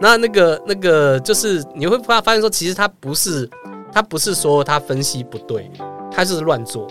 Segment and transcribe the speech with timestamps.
[0.00, 3.48] 那那个那个就是你会发发现说，其实他不是
[3.92, 5.70] 他不是说他分析不对，
[6.10, 6.86] 他就是乱做。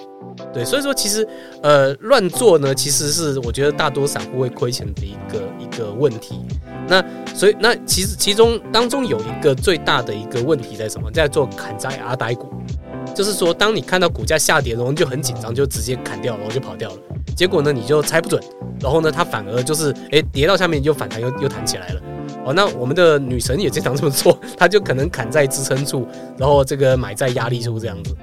[0.53, 1.27] 对，所以说其实
[1.63, 6.39] 呃乱做呢，其实是我觉得大多散户会亏钱的一个一个问题。
[6.87, 11.09] 那所以那其实其中当中有一个最大的一个问题在什么？
[11.09, 12.53] 在做砍灾阿呆股，
[13.15, 16.97] 就是说当你看到股价下跌，然后就很紧张，就直接砍掉，然后就跑掉了。
[17.35, 18.41] 结果呢，你就猜不准，
[18.79, 22.01] 然后呢，它反而就是哎跌到下面就反弹又又弹起来了。
[22.47, 26.07] 哦，那我们的女神也经常这么做， 她就可能砍在支撑处，
[26.37, 28.15] 然后这个买在压力处这样子。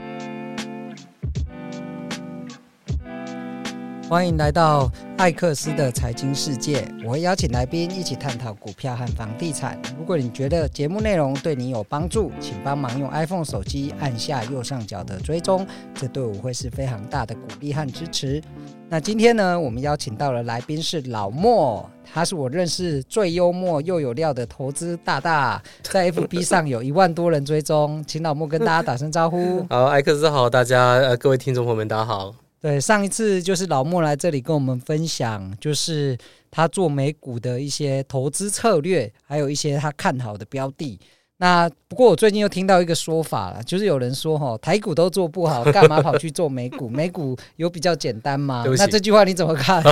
[4.08, 9.80] 欢迎来到艾克斯的财经世界，我会邀请来宾一起探讨股票和房地产。
[9.96, 15.64] 如果你觉得节目内容对你有帮助，请帮忙用 iPhone 手机按下右上角的追踪，
[15.94, 18.42] 这对我会是非常大的鼓励和支持。
[18.88, 29.64] 那今天呢，我们邀请到的来宾是老莫，他是我认识最幽默又有料的投资大大， 在 FB 上有一万多人追踪，请老莫跟大家打声招呼。
[29.70, 32.43] 好，艾克斯好，大家呃各位听众朋友们，大家好。
[32.64, 36.16] 对，上一次就是老莫来这里跟我们分享，就是
[36.50, 40.98] 他做美股的一些投资策略，还有一些他看好的标的。
[41.36, 46.88] 那不过我最近又听到一个说法了，就是有人说哈，台股都做不好，干嘛跑去做美股？
[46.88, 48.64] 美股有比较简单吗？
[48.78, 49.84] 那这句话你怎么看？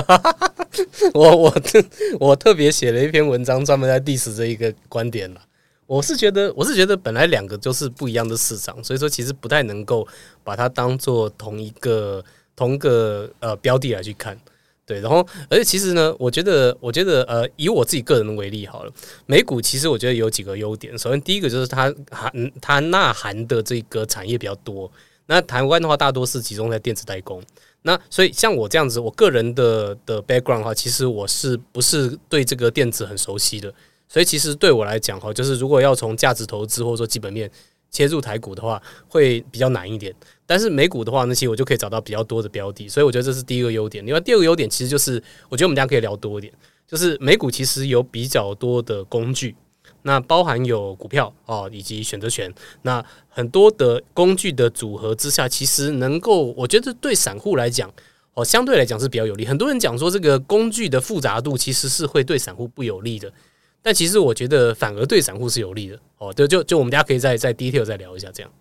[1.13, 1.83] 我我特
[2.19, 5.41] 我特别写了一篇文章，专门在 diss 这一个观点了。
[5.85, 10.07] 我是觉得，我是觉得本来两个就是不一样的市场，所以说其实不太能够
[10.43, 12.25] 把它当做同一个。
[12.63, 14.37] 同个呃标的来去看，
[14.85, 18.91] 对，然后而且其实呢，我觉得我觉得呃以我自己个人为例好了，
[19.25, 20.97] 美股其实我觉得有几个优点。
[20.97, 24.89] 首先第一个就是它含它纳含的这个产业比较多。
[25.25, 27.41] 那台湾的话，大多是集中在电子代工。
[27.83, 33.73] 那所以像我这样子，我个人的的 background 的话，其实我是不是对这个电子很熟悉的？
[34.09, 37.49] 所以其实对我来讲哈，就是如果要从价值投资或者说基本面
[37.89, 40.13] 切入台股的话，会比较难一点。
[40.53, 44.05] 但是美股的话，那其实我就可以找到比较多的标的，所以我觉得这是第一个优点。
[44.05, 45.13] 另外第二个优点，其实就是
[45.49, 46.53] 我觉得我们大家可以聊多一点，
[46.87, 49.55] 就是美股其实有比较多的工具，
[50.03, 52.53] 那包含有股票哦，以及选择权，
[52.83, 57.91] 那很多的工具的组合之下，其实能够我觉得对散户来讲
[58.35, 59.47] 哦，相对来讲是比较有利。
[59.47, 63.33] 很多人讲说这个工具的复杂度其实是会对散户不有利的，
[63.81, 66.31] 但其实我觉得反而对散户是有利的哦。
[66.31, 68.51] 就就就我们大家可以再再 detail 再聊一下这样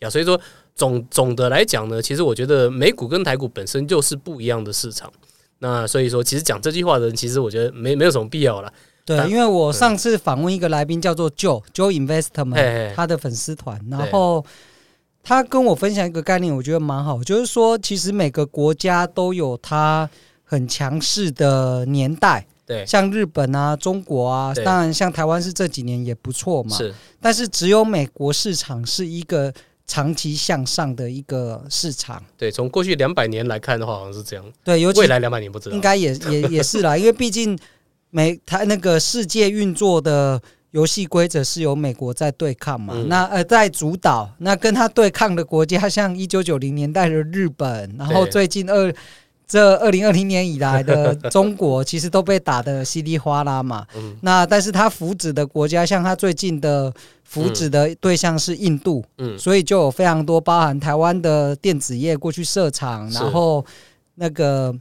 [0.00, 0.40] 呀，所以说。
[0.76, 5.10] 总总的来讲呢，其实我觉得美股跟台股本身就是不一样的市场。
[5.58, 8.70] 那所以说，其实讲这句话的人，其实我觉得没没有什么必要了。
[9.06, 14.44] 对，因为我上次访问一个来宾叫做 Joe Joe Investment，他的粉丝团，然后
[15.22, 20.10] 他跟我分享一个概念，我觉得蛮好，就是说，其实每个国家都有它
[20.44, 22.46] 很强势的年代。
[22.66, 26.76] 对，像日本啊、中国啊，当然像台湾是这几年也不错嘛。
[26.76, 29.50] 是，但是只有美国市场是一个。
[29.86, 34.44] 长期向上的一个市场，对，从过去两百年来看的话，好像是这样。
[34.64, 37.56] 对，尤其未来两百年不知道，应该也也也是啦， 因为毕竟
[38.10, 40.40] 美它那个世界运作的
[40.72, 48.92] 游戏规则是由美国在对抗嘛，嗯、那呃在主导，那跟他对抗的国家像一九九零年代的日本，然后最近二
[49.46, 53.86] 这二零二零年以来的中国，其实都被打得稀里哗啦嘛。
[53.96, 56.92] 嗯、那但是它扶植的国家，像它最近的。
[57.28, 63.66] 扶植的对象是印度，嗯，所以就有非常多包含台湾的电子业过去设厂，然后
[64.14, 64.72] 那个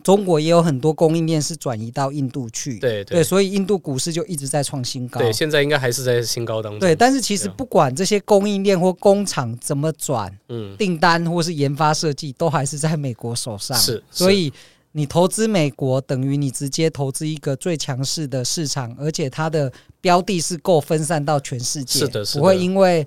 [0.00, 6.80] 中国也有很多供应链是转移到印度去，对对，所以印度股市就一直在创新高，对，现在应该还是在新高当中。
[6.80, 14.52] 对，但是其实不管这些供应链或工厂怎么转，嗯，订单或是研发设计都还是在美国手上，是，所以。
[14.92, 23.06] 你投资美国等于你直接投资一个最强势的市场，而且它的标的是够分散到全世界，是的，是的，不会因为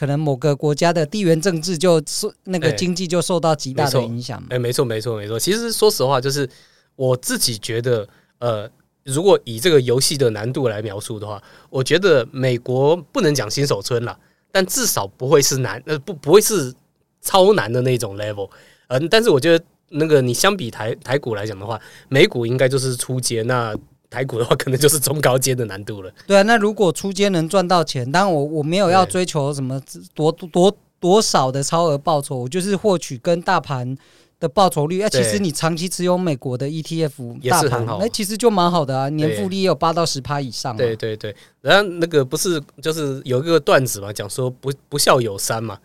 [0.00, 4.42] 可能某个国家的地缘政治就受那个经济就受到极大的影响。
[4.48, 5.38] 哎，没错，没错，没错。
[5.38, 6.48] 其实说实话，就是
[6.96, 8.08] 我自己觉得，
[8.38, 8.66] 呃，
[9.04, 14.18] 如果以这个游戏的难度来描述的话，我觉得美国不能讲新手村了，
[14.50, 16.72] 但至少不会是难，呃，不不会是
[17.20, 18.48] 超难的那种 level。
[18.88, 19.62] 嗯，但是我觉得。
[19.92, 21.76] 那个你相比台台股来讲的话，
[22.08, 23.76] 美股应该就是初阶，那
[24.10, 26.12] 台股的话可能就是中高阶的难度了。
[26.26, 29.80] 对啊，那如果出阶能赚到钱，当然我我没有要追求什么
[30.12, 33.96] 多多多少的超额报酬，我就是获取跟大盘
[34.40, 35.00] 的报酬率。
[35.00, 40.76] 哎，其实你长期持有美国的 ETF 大盘，哎，其实就蛮好的啊，年复利也有八到十趴以上。
[40.76, 45.78] 对对对，然后那个不是就是有一个段子嘛，讲说不不孝有三嘛，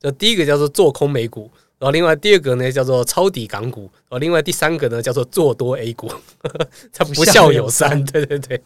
[0.00, 1.50] 就第一个叫做做空美股。
[1.84, 6.10] 然后另外第二个呢叫做抄底港股，然后另外第三个呢叫做做多 A 股，
[6.94, 8.58] 它不孝有三，对对对。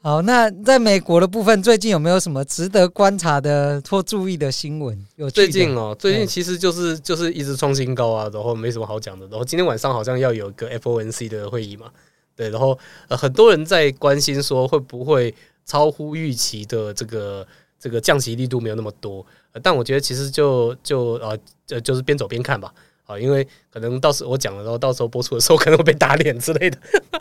[0.00, 4.96] 好，那在美国的部分，最近有没有什么值得观察的或注意的新闻？
[5.16, 9.26] 有最近哦，最近其实就是就是一直创新高啊，然后没什么好讲的。
[9.26, 11.90] 然后今天晚上好像要有一个 FOMC 的会议嘛，
[12.36, 12.78] 对，然后
[13.08, 15.34] 呃很多人在关心说会不会
[15.64, 17.44] 超乎预期的这个
[17.80, 19.26] 这个降息力度没有那么多，
[19.62, 22.72] 但我觉得其实就就呃就就是边走边看吧，
[23.04, 26.78] 啊，因为可能到时候我讲了，然后到时候播出的时候 可能会被打脸之类的。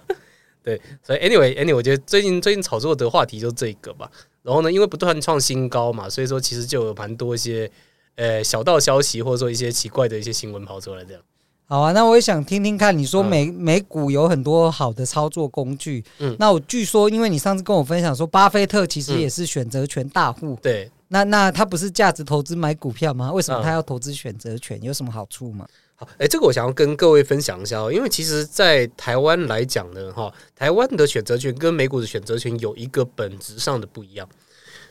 [0.63, 4.09] 对，所以 anyway anyway，我觉得最近最近炒作的话题就是这个吧。
[4.41, 7.69] 然后呢，因为不断创新高嘛，所以说其实就有蛮多一些
[8.15, 11.21] 呃小道消息，或者说一些奇怪的一些新闻跑出来这样。
[11.67, 16.03] 好啊，那我也想听听看，你说美美股有很多好的操作工具。
[16.19, 20.53] 嗯，那我据说，因为你上次跟我分享说，巴菲特其实也是选择权大户。
[20.53, 23.31] 嗯、对，那那他不是价值投资买股票吗？
[23.31, 24.81] 为什么他要投资选择权？
[24.81, 25.67] 有什么好处吗？
[25.95, 34.27] 好，哎，这个我想要跟各位分享一下哦，因为其实，在台湾来讲呢，哈，台湾的选择权跟美股的选择权有一个本质上的不一样。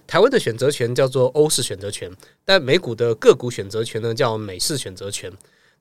[0.06, 2.10] 台湾的选择权叫做欧式选择权，
[2.44, 5.32] 但美股的个股选择权呢叫美式选择权。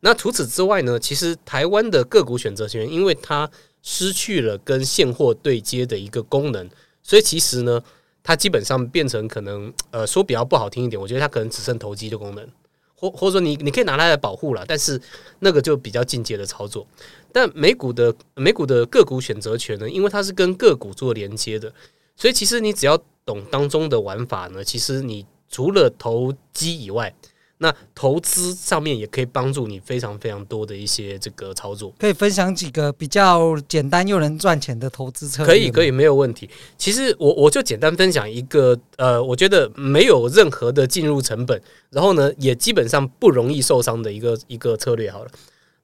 [0.01, 3.49] 那除此之外呢，其实台湾的个股选择权，因为它
[3.81, 6.69] 失去了跟现货对接的一个功能，
[7.01, 7.81] 所以其实呢，
[8.23, 12.47] 它基本上变成可能，呃，说比较不好听一点，我觉得它可能只剩投机的功能。
[12.95, 14.99] 或或者说你你可以拿它来保护了，但是
[15.39, 16.87] 那个就比较进阶的操作。
[17.33, 21.71] 但美股的美股的个股选择权呢，因为它是跟个股做连接的，
[22.15, 27.13] 所以其实你只要懂当中的玩法呢，其实你除了投机以外。
[27.63, 35.53] 那投资上面也可以帮助你非常非常多的一些这个操作，可以分享几个比较简单又能赚钱的投资策略。
[35.53, 36.49] 可以，可以，没有问题。
[36.77, 45.09] 其实我我就简单分享一个，呃，我觉得没有任何的进入成本，然后呢，也基本上不容易受伤的一个一个策略。
[45.09, 45.31] 好了，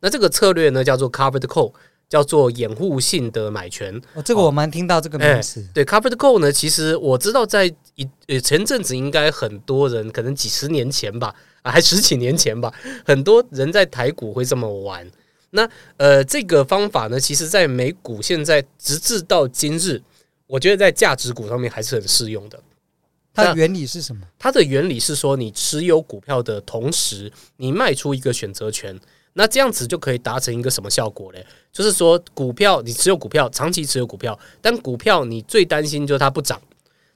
[0.02, 1.72] 那这个策略呢叫做 Covered Call，
[2.10, 3.96] 叫做掩护性的买权。
[4.16, 5.66] 哦，这个我蛮听到这个名词。
[5.74, 7.66] 对，Covered Call 呢，其实我知道在
[7.96, 11.34] 一呃前阵子应该很多人可能几十年前吧。
[11.62, 12.74] 啊，还十几年前吧，
[13.06, 15.10] 很多人在台股会这么玩。
[15.52, 15.68] 那
[15.98, 20.02] 呃，这个方法呢，其实在美股现在直至到今日，
[20.46, 22.60] 我觉得在价值股上面还是很适用的。
[23.34, 24.22] 它的原理是什么？
[24.38, 29.00] 它的原理是说，你持有股票的同时，你卖出一个选择权，
[29.34, 31.46] 那这样子就可以达成一个什么效果嘞？
[31.72, 36.62] 就是说，股票你持有股票，长期持有股票，但股票你最担心就是它不涨，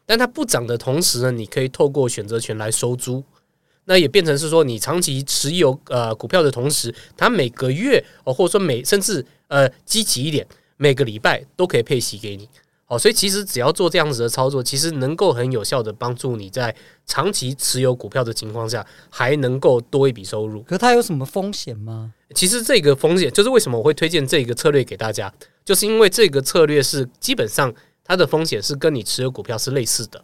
[0.05, 3.23] 但它不涨的同时呢，你可以透过选择权来收租。
[3.85, 10.47] 那也变成是说，你长期持有呃股票的同时，它每个月哦，或者说每甚至呃积极一点，
[10.77, 12.47] 每个礼拜都可以配息给你。
[12.85, 16.75] 好，所以其实只要做这样子的操作，其实能够很有效的帮助你在
[17.05, 20.61] 长期持有股票的情况下，还能够多一笔收入。
[20.63, 22.13] 可它有什么风险吗？
[22.35, 25.33] 其实这个风险就是为什么我会推荐这个策略给大家，
[25.63, 30.23] 就是因为这个策略是基本上它的风险是跟你持有股票是类似的。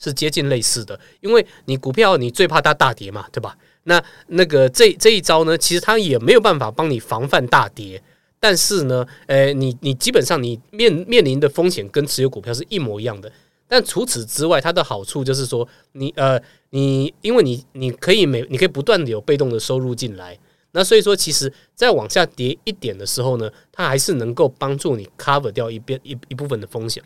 [0.00, 3.56] 是接近类似的，因为你股票你最怕它大跌嘛，对吧？
[3.84, 8.02] 那那个这这一招呢，其实它也没有办法帮你防范大跌，
[8.38, 13.30] 但是呢，呃，你你基本上你面面临的风险跟持有股票是一模一样的。
[13.68, 20.36] 但除此之外，它的好处就是说，你呃，你因为你你可以每你可以不断的有被动的收入进来，
[20.72, 27.02] 那所以说，其实在往下跌一点的时候呢，它还是能够帮助你 cover 掉一边一一部分的风险。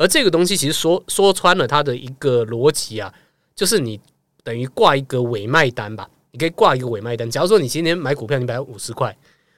[0.00, 3.12] 而这个东西其实说说穿了，它的一个逻辑啊，
[3.54, 4.00] 就是你
[4.42, 7.30] 等于挂一个伪卖单吧，你可以挂一个伪卖单。
[7.30, 9.14] 假如说你今天买股票，你买五十块，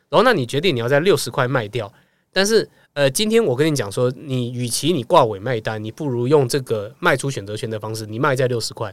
[0.08, 1.90] 然后那你决定你要在六十块卖掉，
[2.32, 8.92] 但是呃，今天我跟你讲说，你与其你挂伪卖单，你不如用这个卖出选择权的方式，你卖在六十块，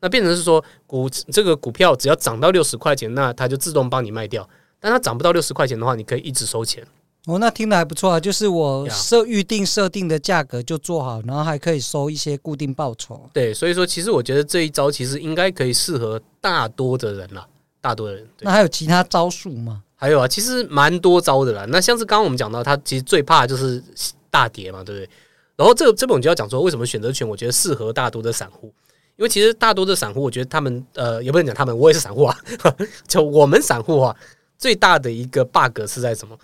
[0.00, 4.48] 那变成是说股这个股票只要涨到六十块钱，那它就自动帮你卖掉。
[4.80, 6.82] 但它涨不到六十块钱的话，你可以一直收钱。
[7.28, 8.18] 哦，那听的还不错啊！
[8.18, 13.28] 就是我设预定设定的价格就做好，然后还可以收一些固定报酬。
[13.34, 17.46] 对，所以说其实我觉得这一招其实应该可以适合大多的人啦，
[17.82, 18.26] 大多的人。
[18.40, 19.82] 那还有其他招数吗？
[19.94, 21.66] 还有啊，其实蛮多招的啦。
[21.68, 23.82] 那像是刚刚我们讲到，他其实最怕就是
[24.30, 25.10] 大跌嘛，对不对？
[25.56, 28.72] 然后这个这本我就要讲说，为什么选择权我觉得适合大多的散户？
[29.16, 32.34] 因为其实大多的散户，我觉得他们呃，也不能讲他们，我也是散户啊。
[33.06, 34.16] 就我们散户啊，
[34.56, 36.38] 最大的一个 bug 是在什么？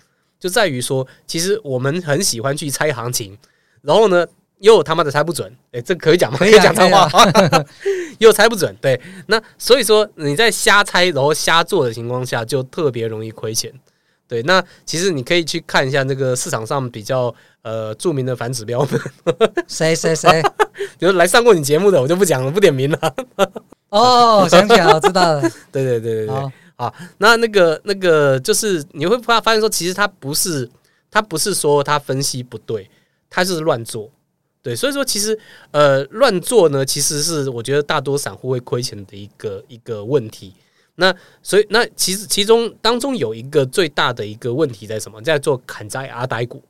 [0.45, 3.35] 就在于说，其实我们很喜欢去猜行情，
[3.81, 4.23] 然后呢，
[4.59, 6.37] 又他妈的猜不准，哎，这可以讲吗？
[6.37, 7.09] 可以讲脏话，
[8.21, 8.75] 又猜不准。
[8.79, 13.73] 对，那所以说你在瞎猜然后瞎做的情况下，就特别容易亏钱。
[14.27, 17.33] 对，那其实你可以去看一下那个市场上比较
[17.63, 19.01] 呃著名的反指标们，
[19.67, 20.43] 谁谁谁，
[20.99, 23.15] 比如 来上过你节目的，我就不讲了，不点名了。
[23.89, 25.41] 哦，想起来了，知道了。
[25.71, 26.51] 对对对对对。
[26.75, 30.69] 啊，那那个那个就是你会发发现说，其实他不是
[31.09, 32.89] 他不是说他分析不对，
[33.29, 34.11] 他就是乱做，
[34.61, 35.37] 对，所以说其实
[35.71, 40.53] 呃乱做呢，其实是我觉得大多散户会亏钱的一个一个问题。
[40.97, 41.13] 那
[41.43, 45.21] 所以那其实其中当中有一个最大的一个问题在什么？
[45.21, 46.63] 在做砍在阿呆股，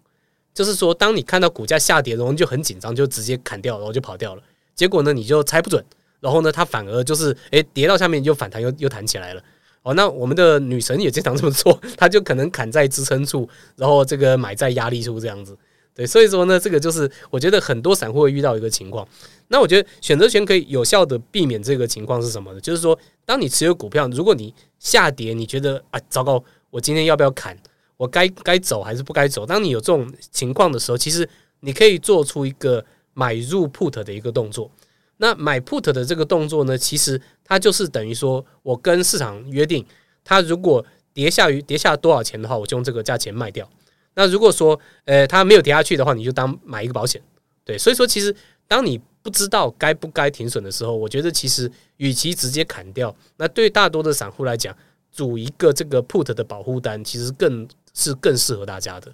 [0.53, 4.41] 就是说当你看到股价下跌，然后就很紧张，就直接砍掉，然后就跑掉了。
[4.73, 5.83] 结果呢，你就猜不准，
[6.19, 9.43] 然后呢，它反而就是诶、跌到下面就反弹又又弹起来了。
[9.85, 15.55] 哦，那我们的女神也经常这么做，她就可能砍在支撑处，然后这个买在压力处这样子。
[15.93, 19.07] 对，所以说呢，这个就是我觉得很多散户会遇到一个情况。
[19.49, 22.59] 那我觉得选择权可以有效的避免这个情况是什么呢？
[22.59, 27.55] 就是说，当你持有股票，如果你下跌，你觉得啊糟糕，我今天要不要砍？
[27.95, 29.45] 我该该走还是不该走？
[29.45, 34.69] 当你有这种情况的时候，其实你可以做出一个买入 put 的一个动作。
[35.17, 39.85] 那买 put 的这个动作呢，其实它就是等于说我跟市场约定，
[40.23, 43.69] 它如果跌下于跌下多少钱的话，我就用这个价钱卖掉。
[44.15, 47.21] 那如果说，呃，它没有跌下去的话，你就当买一个保险，
[47.63, 47.77] 对。
[47.77, 48.35] 所以说，其实
[48.67, 54.75] 当你不知道该不该停损的时候，我觉得其实与其直接砍掉，那对大多的散户来讲，
[55.11, 59.13] 组一个这个 put 的保护单，其实更是更适合大家的。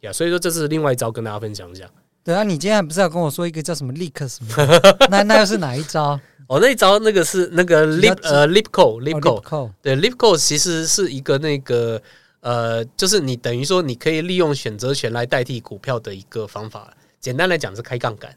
[0.00, 1.88] 呀，所以说这是另外一招，跟大家分享一下。
[2.24, 4.80] 对啊，你今天不是要跟我说一个叫什么 leak 什么？
[5.10, 6.18] 那那又是哪一招？
[6.46, 12.00] 哦，那一招那个是那个 lip 呃 lipco lipco 对 lipco 其实是一个那个。
[12.42, 16.90] 呃，就是你等于说，你可以利用选择权来代替股票的一个方法。
[17.20, 18.34] 简单来讲是开杠杆。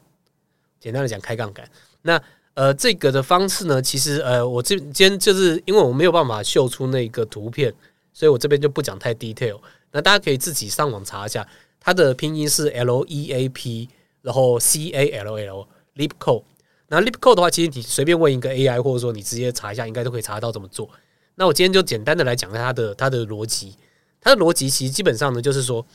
[0.78, 1.66] 简单来讲开杠杆。
[2.02, 2.22] 那
[2.54, 7.74] 呃，这个的方式呢，其实呃，我这今天就是因为我没有办法秀出那个图片，
[8.12, 9.58] 所以我这边就不讲太 detail。
[9.94, 11.48] 那大家可以自己上网查一下，
[11.84, 13.90] 它的拼音是 L E A P，
[14.22, 16.44] 然后 C A L L Leap Code。
[16.88, 20.90] 那 Leap Code 的话，其实你随便问一个 AI，或者说你直接查一下，应该都可以查到怎么做。
[21.36, 23.76] 那我今天就简单的来讲一下它的它的逻辑。
[24.22, 25.86] 它的逻辑其实基本上呢，就是说，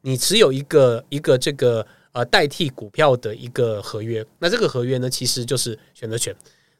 [0.00, 6.34] 你持有一个一个这个呃代替股票的一个合约，那这个合约呢，其实就是选择权。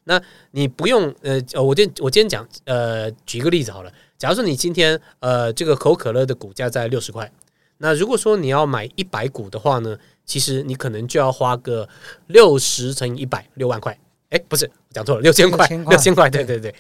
[0.05, 0.21] 那
[0.53, 3.93] 你不用呃，我今我今天讲呃，举一个例子好了。
[4.17, 7.31] 假如说你今天呃这个可口可乐的股价在六十块，
[7.79, 11.89] 那如果说你要买一百股的话呢，其实你可能就要花个
[12.29, 13.99] 六十乘以一百六万块。
[14.31, 16.75] 哎，不是，我讲错了，六千块，六千块，对对对。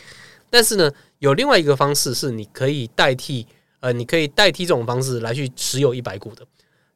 [0.51, 3.47] 但是呢，有另外一个方式是你可以代替。
[3.81, 6.43] 呃，你可以代替这种方式来去持有一百股的，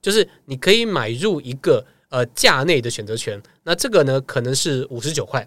[0.00, 5.46] 就是你可以买入一个呃价内的选择权，那这个呢可能是五十九块，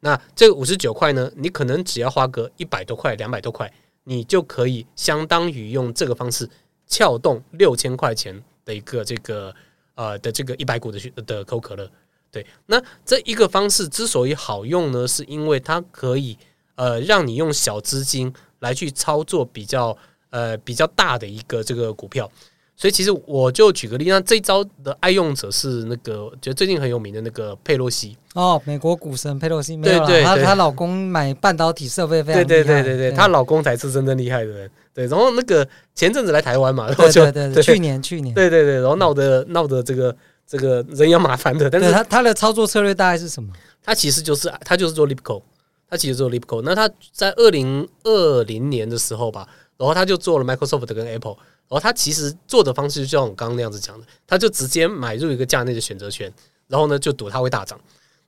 [0.00, 3.72] 那这个五十九块呢，你可能只要花个一百多块、两百多块，
[4.04, 6.46] 你就可以相当于用这个方式
[6.92, 9.54] 撬动六千块钱的一个这个
[9.94, 11.90] 呃的这个一百股的的可口可乐。
[12.30, 16.36] 对，那这一个方式之所以好用呢，是因为它可以
[16.74, 19.96] 呃让你用小资金来去操作比较。
[20.34, 22.26] 呃，比较大的一个这个股票，
[22.74, 35.06] 所以其实我就举个例，那这一招的爱用者是那个，觉得最近很有名的那个佩洛西哦，美国股神佩洛西，对对，她她老公买半导体设备非常厉害，对对对对对，她老公才是真正厉害的人，对。
[35.06, 43.52] 然后那个前阵子来台湾嘛，然后就对对对，去年去年，对对对，然后闹得闹得这个这个人仰马翻的，但是他他的操作策略大概是什么？
[43.82, 45.42] 他其实就是他就是做 Lipco，
[45.88, 49.48] 他其实做 Lipco，那他在二零二零年的时候吧。
[49.78, 56.32] 然后他就做了 Microsoft 跟 Apple，然后他其实做的方式就像我刚刚那样子讲的，他就直接买入一个价内的选择权，
[56.68, 57.80] 然后呢就赌它会大涨。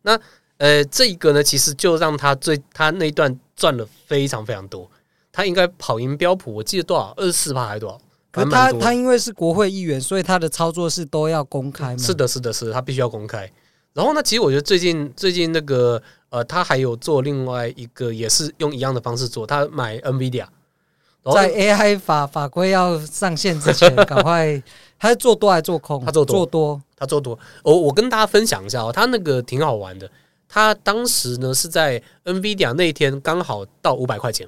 [0.03, 0.19] 那
[0.57, 4.91] 呃这一个呢其实就让他最他那一段赚了非常非常多，
[5.35, 8.01] 他应该跑赢标普，我记得多少二十四趴还是多少？
[8.31, 11.99] 可他他因为是国会议员，所以他的操作是都要公开吗？
[11.99, 13.51] 是的，是的，是的，他必须要公开。
[13.93, 16.01] 然后呢，其实我觉得最近最近那个
[16.31, 20.47] 呃，他还有做另外一个，也是用一样的方式做，他买 NVIDIA。
[21.33, 24.63] 在 AI 法法规要上线之前， 赶快，
[24.99, 26.05] 他是做多还是做空？
[26.05, 27.39] 他做多，做多，他做多。
[27.63, 30.11] 我我跟大家分享一下哦，他那个挺好玩的。
[30.47, 34.47] 他当时呢是在 NVIDIA 那一天刚好到五百块钱，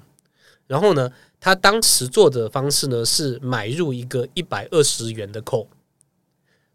[0.66, 5.66] 然后呢，他当时做的方式呢是买入一个一百二十元的 call，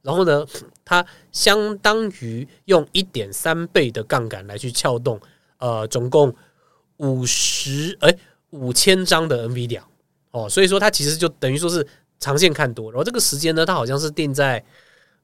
[0.02, 0.46] 然后呢，
[0.84, 5.20] 他相当于用一点三倍的杠杆来去撬动，
[5.58, 6.34] 呃，总共
[6.98, 8.16] 五十哎
[8.52, 9.82] 五千张的 NVIDIA。
[10.32, 11.86] 哦，所以说它其实就等于说是
[12.18, 14.64] 长线看多，然后这个时间呢，它好像是定在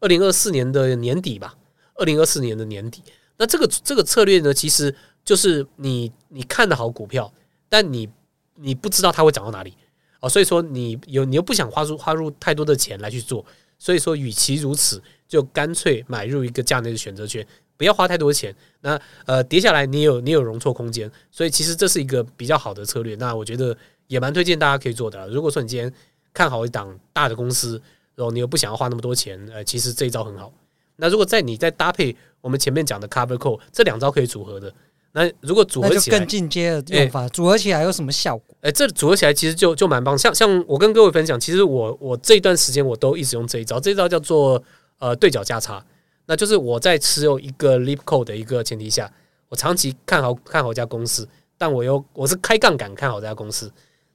[0.01, 1.55] 二零二四年的年底吧，
[1.95, 3.01] 二零二四年的年底。
[3.37, 4.93] 那这个这个策略呢，其实
[5.23, 7.33] 就是你你看得好股票，
[7.69, 8.09] 但你
[8.57, 9.73] 你不知道它会涨到哪里
[10.19, 13.45] 哦，所以说你有你又不想花出花入太多的钱来去做，
[13.79, 17.45] 所以说与其如此，就干脆买入一个价内的选择权，
[17.77, 18.53] 不要花太多钱。
[18.81, 23.15] 那呃跌下来你有你有容错空间，所以其实这是一个比较好的策略。
[23.15, 23.77] 那我觉得。
[24.07, 25.27] 也蛮推荐大家可以做的。
[25.27, 25.93] 如果说你今天
[26.33, 27.73] 看好一档大的公司，
[28.15, 30.49] 然后你又不想要花那么多钱，呃，其实这一招很好。
[30.95, 34.73] 那如果在你再搭配我们前面讲的 cover call，这两招可以组合的。
[35.17, 38.55] 那如果组合起来，更进阶的用法，欸、组合起来有什么效果？
[38.61, 40.15] 哎、欸，这组合起来其实就就蛮棒。
[40.15, 44.61] 像像我跟各位分享，其实我我这一段时间我都一直用这一招，这一招叫做
[44.99, 45.83] 呃对角价差。
[46.27, 49.11] 那就是我在持有一个 leap call 的一个前提下，
[49.49, 53.71] 我长期看好看好一家公司，但我又我是开杠杆看好这家公司，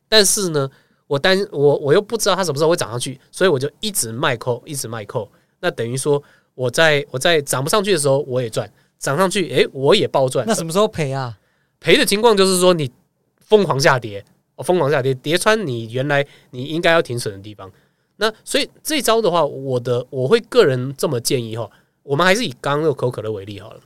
[0.09, 0.71] 但是呢，
[1.09, 5.28] 我担我我又不知道它什么时候会涨上去，所以我就一直卖 call，一直卖 call。
[5.61, 6.23] 那等于说
[6.54, 8.71] 我在我在涨不上去的时候我也赚，
[9.02, 10.47] 涨上去诶，我也暴赚。
[10.47, 11.37] 那什么时候赔啊？
[11.80, 12.90] 赔的情况就是说你
[13.40, 17.71] 疯狂下跌，哦，疯狂下跌，跌穿你原来你应该要停损的地方。
[18.16, 21.68] 那所以这一招的话，我的我会个人这么建议哈。
[22.04, 23.80] 我们还是以刚刚那个可口可乐为例好了，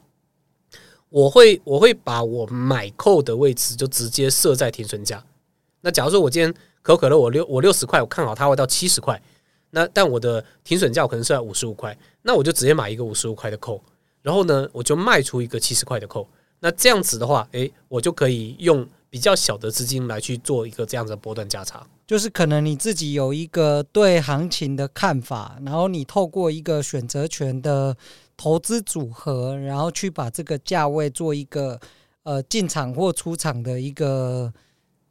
[1.08, 5.24] 我会我会把我买扣的位置就直接设在停损价。
[5.80, 9.20] 那假如说我今天可口可乐我六我六十块，我看好它会到七十块，
[9.70, 13.82] 那但我的停损价我可能是在五十五块，那我就直接买一个五十五块的扣，
[14.26, 16.28] 然后呢我就卖出一个七十块的扣。
[16.58, 21.86] 那这样子的话，诶，我就可以用比较小的资金来去做一个这样的波段价差。
[22.06, 27.96] 就是可能你自己有一个对行情的看法，然后你透过一个选择权的
[28.36, 31.78] 投资组合，然后去把这个价位做一个
[32.24, 34.52] 呃进场或出场的一个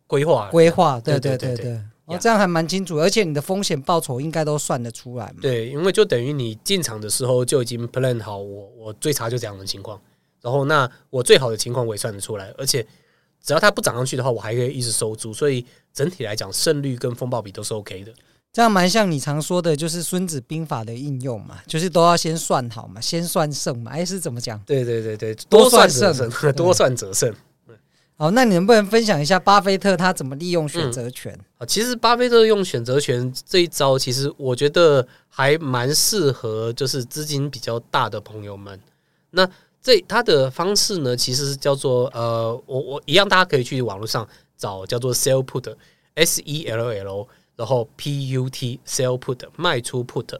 [0.07, 0.99] 规划规划。
[0.99, 5.35] 对对对对，哦，这样还蛮清楚，而且你的风险报酬应该都算得出来嘛。
[5.41, 9.99] 对，因为就等于你进场的时候就已经 plan 好我，我我最差就这样的情况，
[10.41, 12.85] 然后那我最好的情况我也算得出来，而且。
[13.43, 18.11] 只要它不涨上去的话，我还可以一直收租，所以整体来讲胜率跟风暴比都是 OK 的。
[18.51, 23.91] 这样蛮像你常说的，就是《孙子兵法》的应用嘛，就是都要先算好嘛，先算胜嘛。
[23.91, 24.59] 哎，是怎么讲？
[24.65, 26.11] 对对对对，多算胜，
[26.57, 27.31] 多算者胜。
[28.17, 31.33] 好，那你能不能分享一下巴菲特他怎么利用选择权？
[31.57, 38.79] 啊、嗯，其实巴菲特用选择权这一招，其实我觉得还蛮适合，就是资金比较大的朋友们。
[39.31, 39.45] 那
[39.81, 44.25] 这他的方式呢，其实是叫做呃，我我一样，大家可以去网络上
[44.55, 50.39] 找叫做 sell put，S E L L，然后 P U T sell put 卖出 put。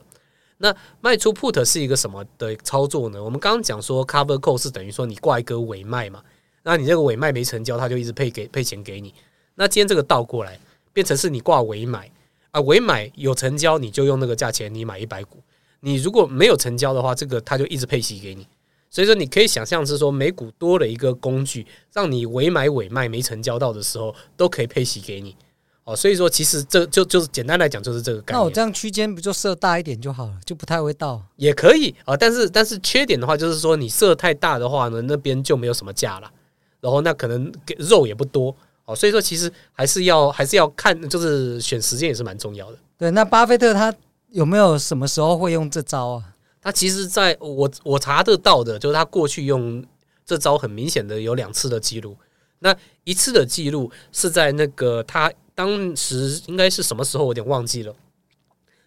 [0.59, 3.21] 那卖出 put 是一个什么的操作呢？
[3.21, 6.23] 我们刚刚讲说 cover call 是等于说你挂一个尾卖嘛，
[6.65, 9.13] 那你这个尾卖没成交，他就一直配给配钱给你。
[9.53, 10.59] 那今天这个倒过来，
[10.91, 12.11] 变成是你挂尾买
[12.49, 15.37] 啊，尾买有成交，你就用那个价钱你买一百股。
[15.81, 18.47] 你如果没有成交的话，这个他就一直配息给你。
[18.89, 25.35] 所以说，你可以想象是说，美股多了一个工具，让你尾买尾卖没成交到的时候，都可以配息给你。
[25.83, 28.39] 哦，所以说，其实这就就是简单来讲，就是这个概念。
[28.39, 31.21] 那我这样区间不就设大一点就好了，就不太会到。
[31.35, 36.31] 也可以啊，但是但是缺点的话，就是说你设太大的话呢，那边就没有什么价了，
[36.85, 38.55] 然后那可能给肉也不多。
[38.85, 42.77] 哦，所以说其实还是要还是要看，就是选时间也是蛮重要的。
[42.99, 43.91] 对，那巴菲特他
[44.29, 46.23] 有没有什么时候会用这招啊？
[46.61, 49.83] 他其实在我我查得到的，就是他过去用
[50.23, 52.15] 这招很明显的有两次的记录。
[52.59, 57.95] 那一次的记录是在那个他当时应该是什么时候，我有点忘记了，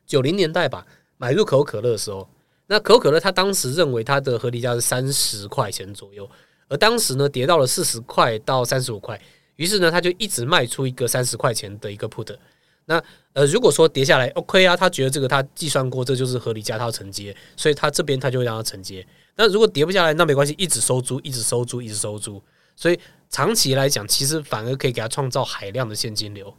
[0.06, 2.28] 九零年代吧，买入可口可乐的时候。
[2.68, 6.28] 那可口可乐他当时认为它的合理价是三十块钱左右，
[6.68, 9.20] 而当时呢跌到了四十块到三十五块，
[9.56, 12.36] 于是呢他就一直卖出一个三十块钱的一个 put。
[12.84, 13.02] 那
[13.34, 19.06] 呃，如果说跌下来，OK 啊，他觉得这个他计算过，这就是合理价，他要承接，所以他这边他就会让他承接。
[19.36, 22.42] 那如果跌不下来，那没关系，一直收租，一直收租，一直收租。
[22.74, 26.52] 所以长期来讲，其实反而可以给他创造海量的现金流。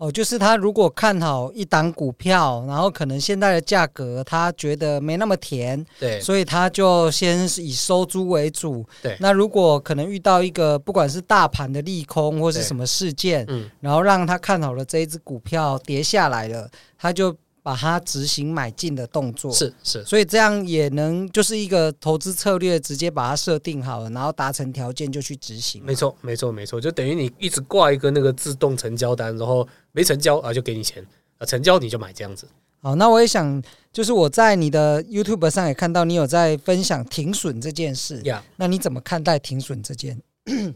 [0.00, 8.82] 哦，就是他如果看好一档股票，然后可能现在的价格他觉得没那么甜，对，所以他就先以收租为主。
[9.02, 16.66] 对，那如果可能遇到一个不管是大盘的利空或是什么事件，嗯，然后让他看好了这一只股票跌下来了，
[16.98, 17.36] 他就。
[17.62, 25.84] 把它执行买进的动作是是，所以这样也能就是一个投资策略，直接把它设定好了，然后达成条件就去执行。
[25.84, 31.04] 没错，没错，没错，就等于你一直挂一个那个自动成交单，然后没成交啊就给你钱
[31.38, 32.48] 啊，成交你就买这样子。
[32.82, 38.42] 好，那我也想，就是我在你的 YouTube 上也看到你有在分享停损这件事呀。
[38.56, 40.18] 那你怎么看待停损这件？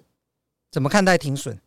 [0.70, 1.58] 怎么看待停损？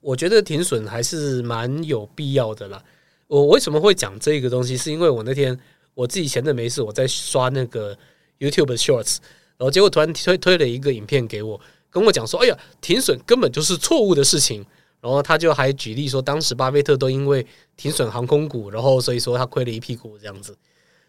[0.00, 2.82] 我觉得停损还是蛮有必要的啦。
[3.30, 4.76] 我为什么会讲这个东西？
[4.76, 5.56] 是因为我那天
[5.94, 7.96] 我自己闲着没事，我在刷那个
[8.40, 9.18] YouTube Shorts，
[9.56, 14.66] 然后结果突然推推了一个影片给我，跟我讲说：“哎呀，停损根本就是错误的事情。”
[15.00, 20.56] 然后他就还举例说，当时巴菲特都因为停损航空股，然后所以说他亏了一屁股这样子。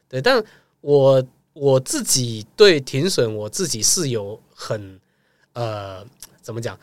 [0.07, 0.43] 对，但
[0.81, 4.99] 我我自己对停损，我自己是有很
[5.53, 6.05] 呃
[6.39, 6.79] 怎么讲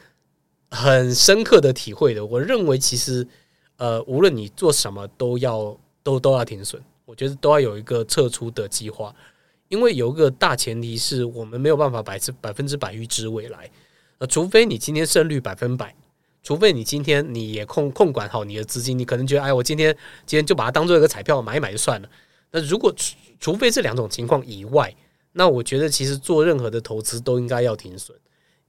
[0.73, 2.27] 很深刻的体会的。
[2.27, 3.25] 我认为其实。
[3.79, 6.81] 呃，无论你做什么，都要都都要停损。
[7.05, 9.15] 我觉得都要有一个撤出的计划，
[9.69, 13.71] 因为有一个大前提是我们没有办法百百分之百预知未来，
[14.19, 15.95] 呃，除非你今天胜率百分百，
[16.43, 22.09] 除非你今天你也控控管好你的资金，你可能觉得，哎，我今天今天就把它当做一个彩票买一买就算了。
[22.51, 24.95] 那如果除除非这两种情况以外，
[25.33, 28.19] 那我觉得其实做任何的投资都应该要停损，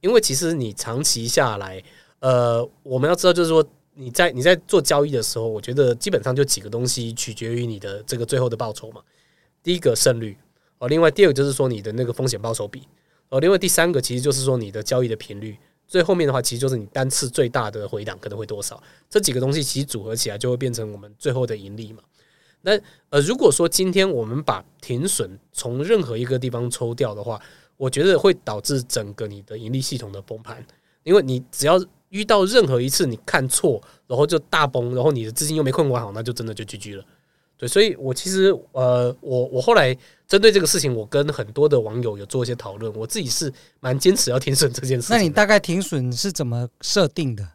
[0.00, 1.82] 因为其实你长期下来，
[2.20, 3.62] 呃，我们要知道就是说
[4.00, 9.02] 你在你在做交易的时候，我觉得基本上就几个东西取决于你的这个最后的报酬嘛。
[9.62, 10.36] 第一个胜率。
[10.78, 12.82] 哦，另外第二个就是说你的那个风险报酬比，
[13.28, 15.54] 哦，另外第三个其实就是说你的交易的频率，
[15.86, 22.02] 最后面的话其实就是你单次最大的回档可能会多少，这几个东西其实组合起来就会变成我们最后的盈利嘛。
[22.62, 27.38] 那呃，如果说今天我们把停损从任何一个地方抽掉的话，
[27.76, 30.66] 我觉得会导致整个你的盈利系统的崩盘，
[31.02, 31.78] 因为你只要
[32.10, 37.04] 遇到任何一次你看错，然后就大崩，然后你的资金又没控管好，那就真的就 GG 了。
[37.56, 39.94] 对，所以我其实呃，我我后来
[40.26, 42.90] 针对这个事情，我跟很多的网友有做一些讨论。
[42.94, 45.16] 我自己是蛮坚持要停损这件事情。
[45.16, 47.46] 那你大概停损是怎么设定的？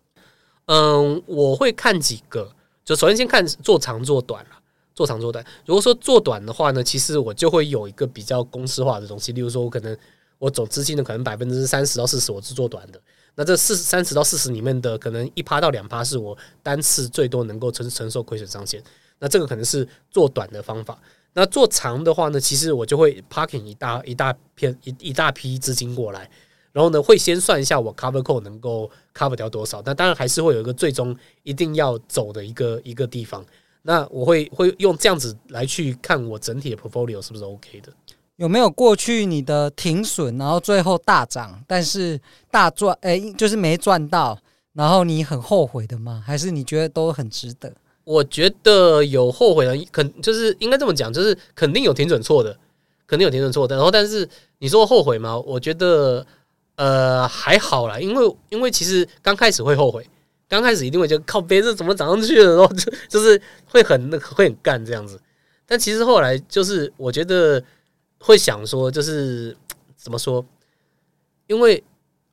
[0.68, 2.52] 嗯，我会看几个，
[2.84, 4.52] 就首先先看做长做短了，
[4.94, 5.44] 做长做短。
[5.66, 9.98] 如果说做短的话呢，其实我就会有一个比较公式化的东西，例如说，我可能
[10.38, 13.02] 我总资金的可能百分之三十到四十我是做短的，
[13.36, 18.82] 那这四三十到四十里面的可能一趴到两趴是我单次最多能够承承受亏损上限。
[19.20, 20.98] 那这个可能是做短的方法。
[21.34, 26.30] 那做长的话呢，其实我就会 parking 一大一大片一一大批资金过来，
[26.72, 29.82] 然后呢会先算一下我 cover call 能够 cover 掉多少。
[29.86, 33.46] 那当然还是会有一个最终一定要走的一个一个地方。
[33.82, 37.92] 那我会会用这样子来去看我整体的 portfolio 是不是 OK 的？
[38.38, 42.20] 有没有过去你的停损，然后最后大涨，但是
[42.52, 44.38] 大赚，哎，就是没赚到，
[44.74, 46.22] 然后你很后悔的吗？
[46.26, 47.72] 还是你觉得都很值得？
[48.04, 52.56] 我觉得有后悔的，肯就是应该这么讲，就是肯定有停损错的，
[53.08, 53.76] 肯定有停损错的。
[53.76, 54.28] 然后，但是
[54.60, 55.40] 你说后悔吗？
[55.40, 56.26] 我觉得
[56.76, 60.06] 呃还好啦，因为因为其实刚开始会后悔，
[60.50, 65.20] 刚开始一定会觉得靠别人怎么涨上去的，然后就 就是会很会很干这样子。
[65.66, 67.64] 但其实后来就是我觉得
[68.26, 69.56] 会想说，就是
[69.96, 70.44] 怎么说？
[71.46, 71.84] 因为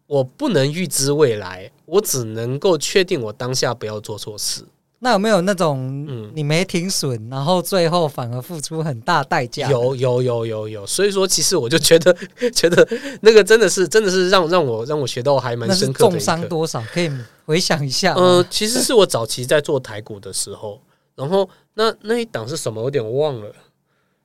[0.06, 4.64] 我不能预知未来，我只能够确定我当下不要做错事。
[5.00, 9.68] 那有没有那种，你没停损，嗯，然后最后反而付出很大代价？
[9.68, 12.16] 有有有有有，所以说其实我就觉得，
[12.54, 12.88] 觉得
[13.20, 16.10] 那个真的是真的是让让我让我学到还蛮深刻的。
[16.10, 16.82] 重伤多少？
[16.92, 17.10] 可以
[17.44, 18.14] 回想一下。
[18.14, 20.80] 呃，其实是我早期在做台股的时候，
[21.16, 22.80] 然后那那一档是什么？
[22.80, 23.52] 有点忘了。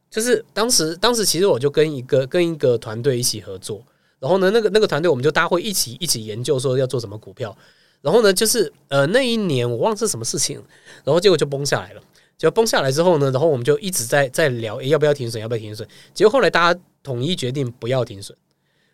[0.09, 3.83] 就是当时当时其实我就跟一个跟一个团队一起合作，
[4.19, 7.55] 然后呢，那个那个团队我们就大家会一起一起研究说要做什么股票。
[8.01, 10.63] 然后呢，就是呃那一年我忘了是什么事情，
[11.03, 12.01] 然后结果就崩下来了。
[12.37, 15.41] 结果崩下来之后呢，然后我们就一直在在聊，要不要停损？
[15.41, 15.87] 要不要停损？
[16.13, 18.37] 结果后来大家统一决定不要停损。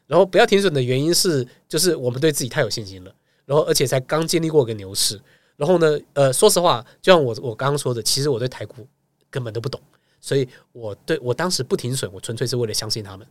[0.08, 3.14] 然后不要停损的原因是，就是我们对自己太有信心了。
[3.46, 5.20] 然后而且才刚经历过一个牛市。
[5.56, 8.88] 然后呢，呃，说实话，就像我我刚刚说的，其实我对台股
[9.30, 9.80] 根本都不懂，
[10.24, 13.28] 所以我对我当时不停损，我纯粹是为了相信他们。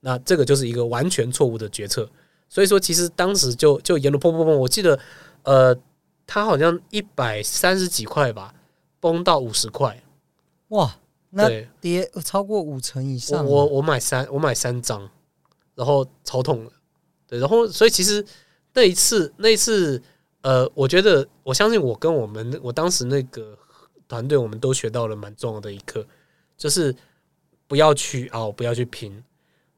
[0.00, 2.08] 那这个就是一个完全错误的决策。
[2.48, 4.98] 所以说，其实当时就就沿路砰砰砰，我记得，
[5.42, 5.76] 呃，
[6.26, 8.54] 它好像一百三十几块吧，
[8.98, 10.02] 崩到五十块，
[10.68, 11.50] 哇，那
[11.82, 13.44] 跌超过五成以上。
[13.44, 15.06] 我我买三我买三张，
[15.74, 16.72] 然后超痛了，
[17.26, 18.24] 对，然后所以其实
[18.72, 20.02] 那一次那一次，
[20.40, 23.56] 呃，我觉得我相信我跟我们我当时那个
[24.08, 26.06] 团队，我们都学到了蛮重要的一课，
[26.62, 26.94] 就是
[27.66, 29.20] 不要去熬，不要去拼，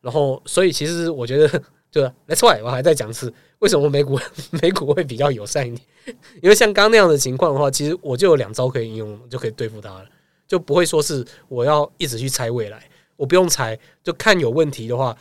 [0.02, 1.62] 然后所以其实我觉得。
[1.94, 4.18] 对，That's why 我还在讲是为什么美股
[4.60, 10.06] 美股会比较友善一点，因为像刚那样的情况的话，其实我就有两招可以应用，就可以对付它了，
[10.48, 15.16] 就不会说是我要一直去猜未来，我不用猜，就看有问题的话，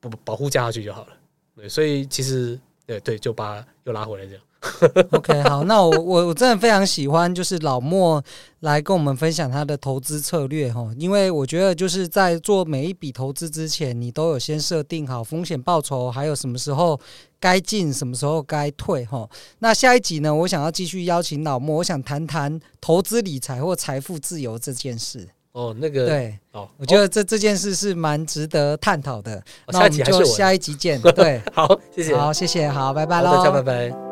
[0.00, 1.16] 不保护加下去就好了。
[1.54, 4.42] 对，所以其实对对，就把又拉回来这样。
[5.12, 8.22] OK，好，那我我我真的非常喜欢，就是老莫
[8.60, 16.98] 来跟我们分享他的投资策略哈，因为我觉得就是在做每一笔投资之前，你都有先设定好风险报酬，还有什么时候
[17.40, 19.28] 该进，什么时候该退哈。
[19.60, 25.28] 那下一集呢，我想要继续邀请老莫，我想谈谈投资理财或财富自由这件事。
[25.52, 29.42] 哦，那个对，哦，我觉得这这件事是蛮值得探讨的。
[29.68, 31.00] 那我们就下一集见。
[31.16, 34.05] 对，好，谢谢，好，谢谢，好，拜拜喽，大家拜拜。